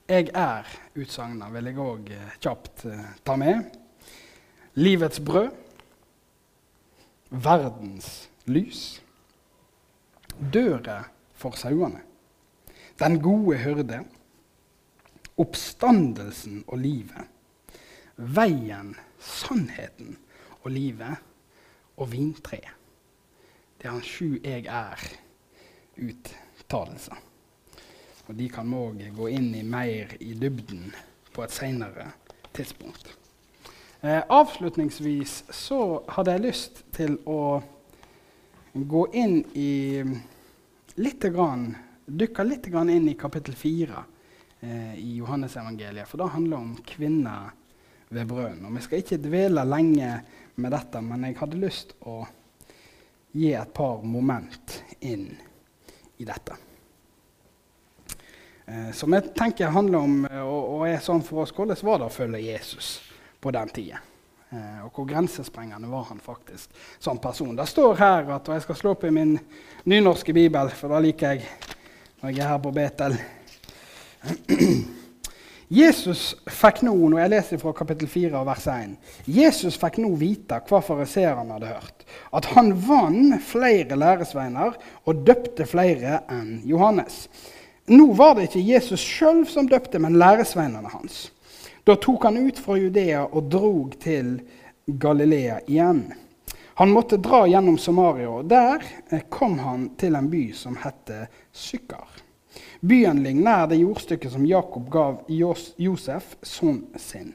[0.09, 3.88] 'jeg er'-utsagnene vil jeg òg eh, kjapt eh, ta med.
[4.73, 5.49] Livets brød.
[7.29, 9.03] Verdens lys.
[10.53, 11.03] Døra
[11.33, 12.01] for sauene.
[12.99, 14.05] Den gode hyrde.
[15.37, 17.27] Oppstandelsen og livet.
[18.15, 20.17] Veien, sannheten
[20.61, 21.15] og livet.
[21.97, 22.73] Og vintreet.
[23.79, 27.15] Det er han sju 'jeg er'-uttalelser.
[28.27, 30.95] Og de kan vi òg gå inn i mer i dybden
[31.33, 32.11] på et seinere
[32.53, 33.18] tidspunkt.
[34.01, 37.59] Eh, avslutningsvis så hadde jeg lyst til å
[38.71, 39.99] gå inn i
[40.95, 41.73] litt grann,
[42.09, 43.99] Dykke litt grann inn i kapittel 4
[44.65, 46.07] eh, i Johannesevangeliet.
[46.07, 47.51] For det handler om kvinner
[48.09, 48.63] ved brønnen.
[48.65, 50.13] Og Vi skal ikke dvele lenge
[50.55, 52.23] med dette, men jeg hadde lyst å
[53.35, 55.27] gi et par moment inn
[56.17, 56.57] i dette.
[58.65, 61.99] Eh, som jeg tenker handler om eh, og, og er sånn for oss hvordan var
[61.99, 62.95] det å følge Jesus
[63.41, 63.99] på den tida.
[64.49, 67.55] Eh, og hvor grensesprengende var han faktisk som person.
[67.55, 69.35] Det står her at, og jeg skal slå opp i min
[69.85, 71.45] nynorske bibel, for da liker jeg
[72.21, 73.19] når jeg er her på Betel.
[75.69, 78.95] Jesus fikk nå, når jeg leser fra kapittel 4 vers 1,
[79.29, 82.05] Jesus fikk nå vite hva fariseerne hadde hørt.
[82.33, 87.27] At han vant flere læresveiner og døpte flere enn Johannes.
[87.89, 91.27] Nå var det ikke Jesus sjøl som døpte, men læresveinene hans.
[91.89, 94.35] Da tok han ut fra Judea og drog til
[94.85, 96.03] Galilea igjen.
[96.77, 101.09] Han måtte dra gjennom Samaria, og der eh, kom han til en by som het
[101.49, 102.21] Sykkar.
[102.85, 107.33] Byen ligner det jordstykket som Jakob gav Josef, sønnen sin.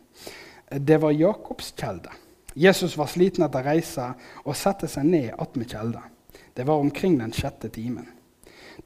[0.71, 2.15] Det var Jakobs kjelde.
[2.55, 4.13] Jesus var sliten etter reisa
[4.45, 6.07] og satte seg ned attmed kjelda.
[6.55, 8.07] Det var omkring den sjette timen.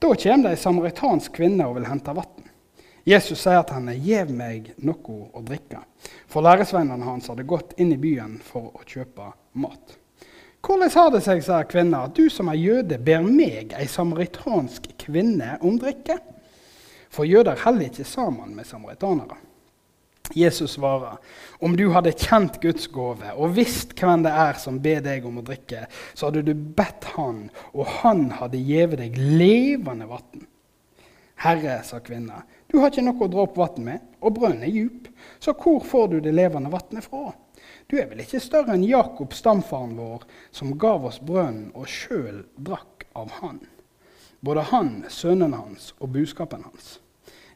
[0.00, 2.47] Da kommer det ei samaritansk kvinne og vil hente vann.
[3.08, 5.80] Jesus sier til henne, 'Gjev meg noe å drikke.'
[6.28, 9.96] For læresvennene hans hadde gått inn i byen for å kjøpe mat.
[10.60, 14.90] 'Hvordan har det seg', sa kvinna, 'at du som er jøde, ber meg, ei samaritansk
[14.98, 16.20] kvinne, om drikke?'
[17.08, 19.38] For jøder heller ikke sammen med samaritanere.
[20.36, 21.16] Jesus svarer,
[21.60, 25.38] om du hadde kjent Guds gave og visst hvem det er som ber deg om
[25.40, 30.44] å drikke, så hadde du bedt Han, og Han hadde gjeve deg levende vann.
[31.38, 34.74] Herre, sa kvinna, du har ikke noe å dra opp vann med, og brønnen er
[34.74, 35.08] djup,
[35.40, 37.32] så hvor får du det levende vannet fra?
[37.88, 42.42] Du er vel ikke større enn Jakob, stamfaren vår, som gav oss brønnen og sjøl
[42.60, 43.62] drakk av han,
[44.44, 46.98] både han, sønnen hans og buskapen hans.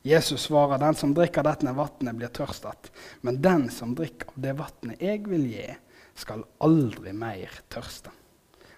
[0.03, 4.53] Jesus svarer, 'Den som drikker dette vannet, blir tørstet.' 'Men den som drikker av det
[4.59, 5.69] vannet jeg vil gi,
[6.15, 8.11] skal aldri mer tørste.'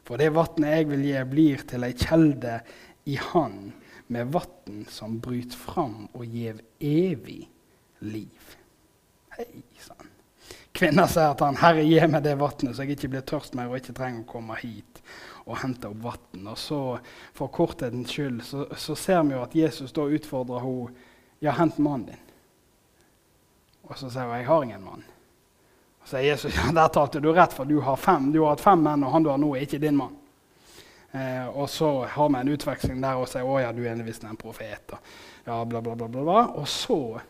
[0.05, 2.61] 'For det vannet jeg vil gi, blir til ei kjelde
[3.07, 3.73] i Han,
[4.15, 7.49] med vann som bryter fram og gir evig
[7.99, 8.57] liv.'
[9.35, 10.11] Hei sann.
[10.75, 13.71] Kvinna sier til han, 'Herre, gi meg det vannet, så jeg ikke blir tørst mer
[13.71, 15.03] og ikke trenger å komme hit
[15.47, 16.81] og hente opp vann.' Og så,
[17.35, 21.11] for korthetens skyld, så, så ser vi jo at Jesus da utfordrer henne
[21.43, 22.23] ja, hent mannen din.
[23.85, 25.03] Og så sier hun, jeg har ingen mann.
[26.01, 28.31] Og så sier Jesus, ja, der talte du rett, for du har fem.
[28.33, 30.17] Du har hatt fem menn, og han du har nå, er ikke din mann.
[31.15, 34.25] Eh, og så har vi en utveksling der og sier å ja, du er visst
[34.27, 34.97] en profet.
[34.97, 35.13] Og,
[35.47, 36.41] ja, bla, bla, bla, bla.
[36.59, 37.21] Og så,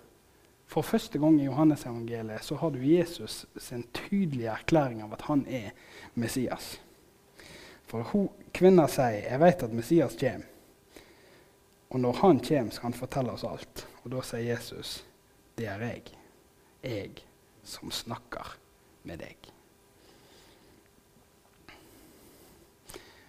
[0.67, 5.45] for første gang i Johannes-evangeliet, så har du Jesus sin tydelige erklæring av at han
[5.45, 5.75] er
[6.17, 6.79] Messias.
[7.91, 10.49] For hun, kvinna sier, jeg vet at Messias kommer.
[11.93, 13.85] Og når han kommer, skal han fortelle oss alt.
[14.03, 15.05] Og da sier Jesus,
[15.57, 16.03] 'Det er jeg,
[16.83, 17.11] jeg
[17.63, 18.57] som snakker
[19.05, 19.53] med deg'.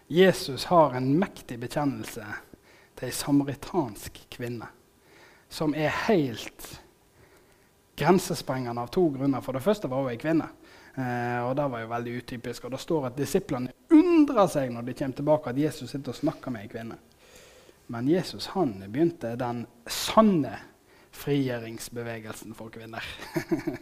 [0.08, 2.26] Jesus har en mektig bekjennelse
[2.96, 4.68] til ei samaritansk kvinne
[5.50, 6.68] som er helt
[7.96, 9.42] grensesprengende av to grunner.
[9.42, 10.50] For det første var hun ei kvinne.
[10.96, 12.66] Eh, og Det var jo veldig utypisk.
[12.66, 16.20] Og Det står at disiplene undrer seg når de kommer tilbake at Jesus sitter og
[16.20, 16.98] snakker med ei kvinne.
[17.88, 20.58] Men Jesus han begynte den sanne
[21.16, 23.04] frigjøringsbevegelsen for kvinner.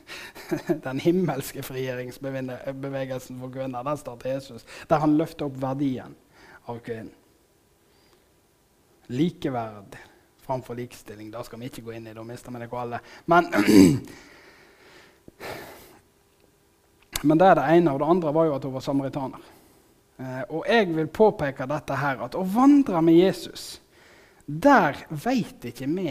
[0.88, 3.84] den himmelske frigjøringsbevegelsen for kvinner.
[3.84, 6.16] Den startet Jesus, der han løfter opp verdien
[6.70, 7.14] av kvinnen.
[9.12, 9.98] Likeverd
[10.46, 11.32] framfor likestilling.
[11.32, 13.00] Da skal vi ikke gå inn i, det, da mister vi dere alle.
[13.32, 13.44] Men,
[17.28, 17.94] men det er det ene.
[17.94, 19.52] Og det andre var jo at hun var samaritaner.
[20.18, 23.82] Eh, og jeg vil påpeke dette her, at å vandre med Jesus,
[24.46, 26.10] der veit ikke vi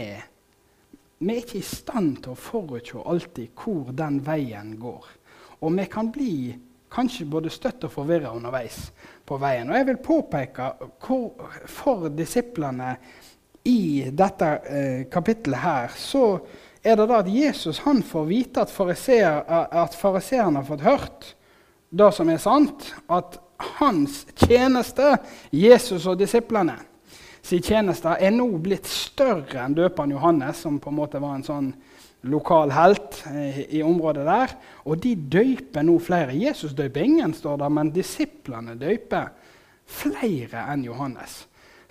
[1.23, 5.05] Vi er ikke i stand til å forutse alltid hvor den veien går.
[5.63, 6.33] Og vi kan bli
[6.93, 8.89] kanskje både støtt og forvirra underveis
[9.25, 9.69] på veien.
[9.71, 10.67] Og jeg vil påpeke
[11.05, 12.97] hvor, for disiplene
[13.63, 16.25] i dette eh, kapittelet her, så
[16.83, 18.75] er det da at Jesus han får vite at,
[19.71, 21.29] at fariseerne har fått hørt
[21.93, 23.37] det som er sant, at
[23.77, 25.15] hans tjeneste,
[25.53, 26.75] Jesus og disiplene,
[27.43, 31.43] sin tjeneste er nå blitt større enn døperen Johannes, som på en måte var en
[31.43, 31.71] sånn
[32.31, 34.53] lokal helt i, i området der.
[34.87, 36.35] Og de døyper nå flere.
[36.39, 39.33] Jesus døyper ingen, står det, men disiplene døyper
[39.91, 41.41] flere enn Johannes.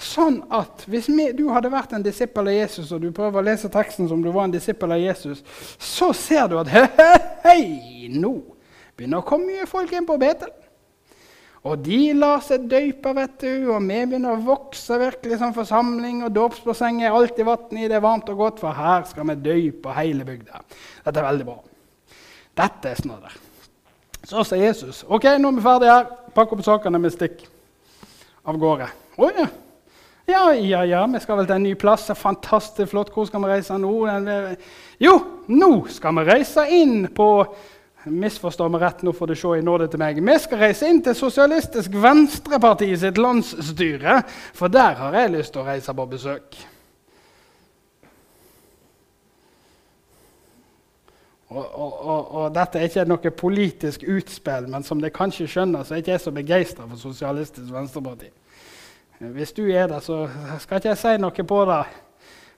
[0.02, 3.46] Sånn at hvis vi, du hadde vært en disippel av Jesus, og du prøver å
[3.46, 5.44] lese teksten som du var en disippel av Jesus,
[5.78, 6.88] så ser du at hei,
[7.44, 7.62] hei,
[8.10, 8.34] nå
[8.96, 10.50] begynner å komme mye folk inn på Betel.
[11.62, 16.24] Og de lar seg døype, vet du, og vi begynner å vokse virkelig som forsamling.
[16.26, 19.38] Og dåpsbassenget er alltid vann i, det er varmt og godt, for her skal vi
[19.44, 20.64] døype hele bygda.
[21.04, 21.58] Dette er veldig bra.
[22.58, 23.36] Dette er snadder.
[24.26, 26.10] Så sier Jesus OK, nå er vi ferdige her.
[26.34, 27.50] Pakk opp sakene, vi stikker
[28.50, 28.88] av gårde.
[29.22, 29.50] Å ja.
[30.26, 32.06] Ja, ja, ja, vi skal vel til en ny plass.
[32.18, 33.10] Fantastisk flott.
[33.14, 33.94] Hvor skal vi reise nå?
[35.02, 35.14] Jo,
[35.50, 37.26] nå skal vi reise inn på
[38.10, 40.18] Misforstå meg rett, nå får du se i nåde til meg.
[40.18, 44.16] Vi skal reise inn til Sosialistisk Venstreparti sitt landsstyre,
[44.58, 46.58] for der har jeg lyst til å reise på besøk.
[51.52, 55.84] Og, og, og, og, dette er ikke noe politisk utspill, men som dere kanskje skjønner,
[55.84, 58.32] så er ikke jeg så begeistra for Sosialistisk Venstreparti.
[59.36, 60.24] Hvis du er det, så
[60.64, 61.82] skal ikke jeg si noe på det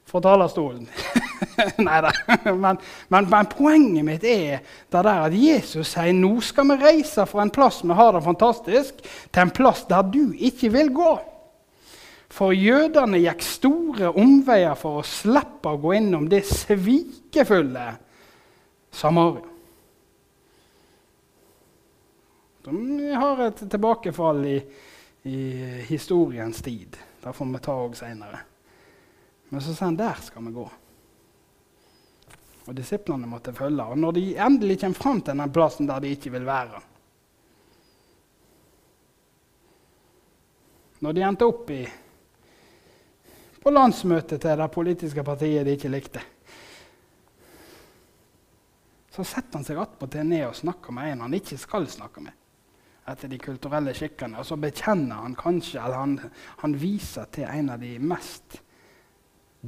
[0.07, 0.89] fra talerstolen.
[1.87, 2.13] Nei da.
[2.45, 7.27] Men, men, men, poenget mitt er det der at Jesus sier nå skal vi reise
[7.29, 11.13] fra en plass vi har det fantastisk, til en plass der du ikke vil gå.
[12.35, 17.91] For jødene gikk store omveier for å slippe å gå innom det svikefulle
[18.95, 19.51] Samaria.
[22.65, 24.59] De har et tilbakefall i
[25.25, 25.53] i
[25.87, 26.97] historiens tid.
[27.23, 28.43] Det får vi ta òg seinere.
[29.55, 30.65] Men så sa han der skal vi gå.
[32.67, 33.85] Og disiplene måtte følge.
[33.87, 36.81] Og når de endelig kommer fram til den plassen der de ikke vil være
[41.05, 41.83] Når de endte opp i,
[43.61, 46.23] på landsmøtet til det politiske partiet de ikke likte,
[49.13, 52.33] så setter han seg attpåtil ned og snakker med en han ikke skal snakke med
[53.13, 54.41] etter de kulturelle skikkene.
[54.41, 56.17] Og så bekjenner han kanskje, eller han,
[56.65, 58.63] han viser til en av de mest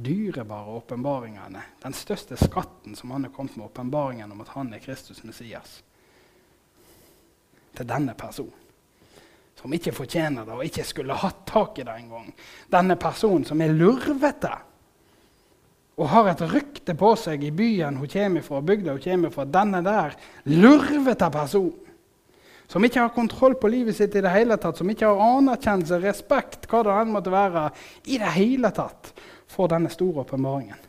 [0.03, 1.61] dyrebare åpenbaringene.
[1.81, 5.81] Den største skatten som han er kommet med, åpenbaringen om at han er Kristus Messias.
[7.77, 8.63] Til denne personen.
[9.57, 12.29] Som ikke fortjener det, og ikke skulle hatt tak i det engang.
[12.69, 14.53] Denne personen som er lurvete
[15.97, 19.47] og har et rykte på seg i byen hun kommer fra, bygda hun kommer fra.
[19.49, 20.13] Denne der
[20.45, 21.87] lurvete personen
[22.67, 26.01] som ikke har kontroll på livet sitt i det hele tatt, som ikke har anerkjennelse,
[26.03, 27.69] respekt, hva det enn måtte være,
[28.11, 29.13] i det hele tatt,
[29.47, 30.85] får denne store åpenbaringen.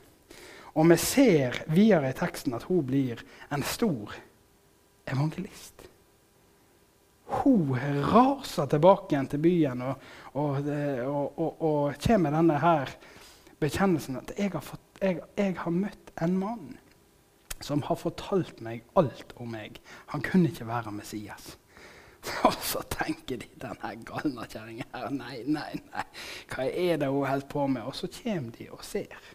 [0.79, 3.23] Og vi ser videre i teksten at hun blir
[3.55, 4.15] en stor
[5.09, 5.75] evangelist.
[7.29, 7.75] Hun
[8.09, 10.05] raser tilbake igjen til byen og,
[10.41, 12.93] og, og, og kommer med denne her
[13.61, 16.69] bekjennelsen at jeg har, fått, jeg, jeg har møtt en mann
[17.61, 19.81] som har fortalt meg alt om meg.
[20.15, 21.57] Han kunne ikke være Messias.
[22.49, 26.07] Og så tenker de denne galna kjerringa her Nei, nei, nei.
[26.51, 27.87] Hva er det hun holder på med?
[27.87, 29.35] Og så kommer de og ser.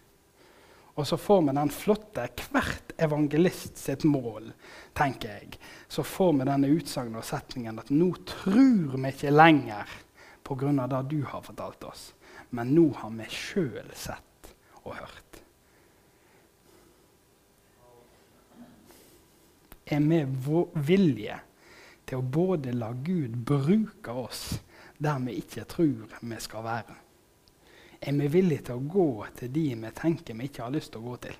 [0.93, 4.51] Og så får vi den flotte Hvert evangelist sitt mål,
[4.93, 5.59] tenker jeg.
[5.87, 9.95] Så får vi denne utsagnet og setningen at nå tror vi ikke lenger
[10.43, 10.87] pga.
[10.87, 12.13] det du har fortalt oss,
[12.49, 14.53] men nå har vi sjøl sett
[14.83, 15.39] og hørt.
[19.85, 20.21] Er vi
[20.73, 21.39] villige
[22.05, 24.59] til å både la Gud bruke oss
[24.97, 26.95] der vi ikke tror vi skal være.
[28.03, 31.03] Er vi villige til å gå til de vi tenker vi ikke har lyst til
[31.03, 31.37] å gå til?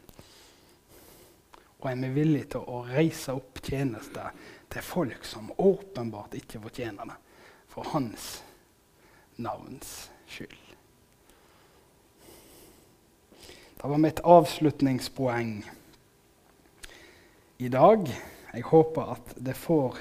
[1.84, 4.32] Og er vi villige til å reise opp tjenester
[4.72, 7.18] til folk som åpenbart ikke fortjener det,
[7.68, 8.38] for hans
[9.36, 9.91] navns
[10.32, 10.59] skyld?
[13.84, 15.57] Det var mitt avslutningspoeng
[17.59, 18.07] i dag.
[18.53, 19.97] Jeg håper at det får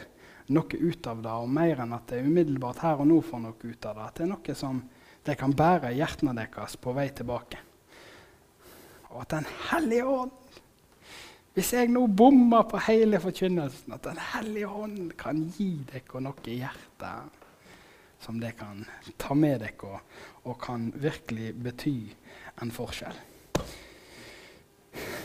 [0.49, 3.43] noe ut av det, og mer enn at det er umiddelbart her og nå får
[3.45, 4.07] noe ut av det.
[4.07, 4.81] At det er noe som
[5.23, 7.61] de kan bære hjertene deres på vei tilbake.
[9.13, 10.39] Og at Den hellige ånd
[11.53, 16.49] Hvis jeg nå bommer på hele forkynnelsen, at Den hellige ånd kan gi dere noe
[16.49, 17.39] i hjertet
[18.23, 18.85] som det kan
[19.19, 19.99] ta med dere
[20.47, 21.97] og kan virkelig bety
[22.63, 23.19] en forskjell.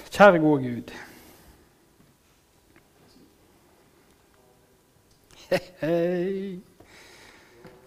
[0.10, 0.94] Kjære gode Gud.
[5.48, 6.58] Hei, hei.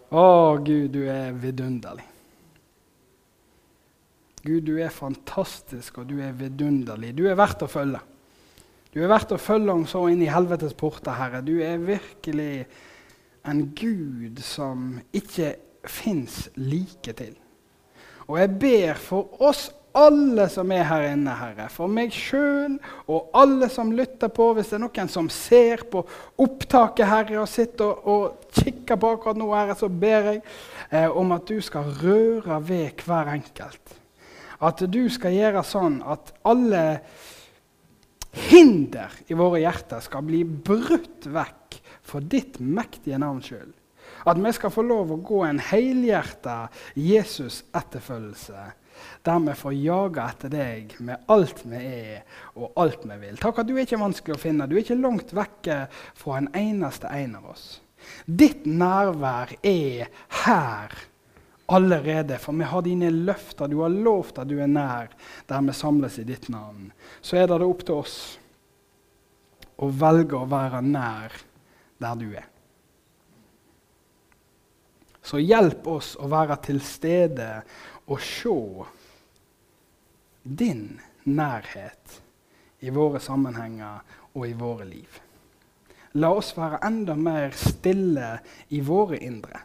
[0.09, 0.23] Å,
[0.65, 2.07] Gud, du er vidunderlig.
[4.41, 7.11] Gud, du er fantastisk, og du er vidunderlig.
[7.19, 8.01] Du er verdt å følge.
[8.95, 11.43] Du er verdt å følge om så inn i helvetes porter, Herre.
[11.45, 12.65] Du er virkelig
[13.45, 15.53] en Gud som ikke
[15.85, 17.37] fins like til.
[18.25, 22.77] Og jeg ber for oss alle som er her inne, Herre, for meg sjøl
[23.11, 26.05] og alle som lytter på, hvis det er noen som ser på
[26.41, 30.43] opptaket, Herre, og sitter og, og kikker på akkurat nå, Herre, så ber jeg
[30.91, 33.97] eh, om at du skal røre ved hver enkelt.
[34.61, 36.85] At du skal gjøre sånn at alle
[38.51, 43.73] hinder i våre hjerter skal bli brutt vekk for ditt mektige navns skyld.
[44.29, 46.67] At vi skal få lov å gå en helhjerta
[46.99, 48.67] Jesus-etterfølgelse
[49.27, 53.39] der vi får jage etter deg med alt vi er og alt vi vil.
[53.41, 54.69] Takk at du er ikke vanskelig å finne.
[54.69, 55.85] Du er ikke langt vekke
[56.19, 57.69] fra en eneste en av oss.
[58.25, 60.11] Ditt nærvær er
[60.45, 60.99] her
[61.71, 63.71] allerede, for vi har dine løfter.
[63.71, 65.13] Du har lovt at du er nær
[65.49, 66.91] der vi samles i ditt navn.
[67.23, 68.17] Så er det opp til oss
[69.81, 71.37] å velge å være nær
[72.01, 72.49] der du er.
[75.23, 77.61] Så hjelp oss å være til stede
[78.11, 78.59] og se
[80.43, 82.23] din nærhet
[82.81, 84.01] i våre sammenhenger
[84.35, 85.19] og i våre liv.
[86.19, 88.33] La oss være enda mer stille
[88.75, 89.61] i våre indre.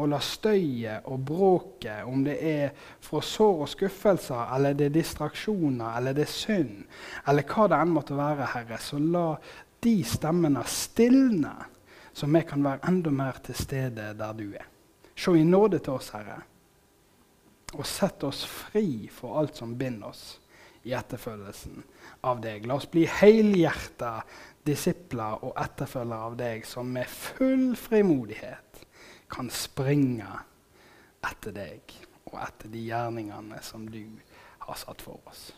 [0.00, 2.70] Og la støyet og bråket, om det er
[3.04, 6.86] fra sår og skuffelser, eller det er distraksjoner, eller det er synd,
[7.28, 9.26] eller hva det enn måtte være, Herre, så la
[9.84, 11.52] de stemmene stilne,
[12.16, 14.64] så vi kan være enda mer til stede der du er.
[15.20, 16.40] Se i nåde til oss, Herre
[17.76, 20.24] og sett oss fri for alt som binder oss
[20.82, 21.82] i etterfølgelsen
[22.26, 22.66] av deg.
[22.66, 24.20] La oss bli helhjerta
[24.66, 28.84] disipler og etterfølgere av deg, som med full frimodighet
[29.30, 30.30] kan springe
[31.26, 31.96] etter deg
[32.30, 34.02] og etter de gjerningene som du
[34.66, 35.50] har satt for oss.